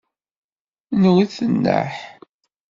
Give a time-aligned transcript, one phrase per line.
[1.01, 1.93] Nwet nneḥ.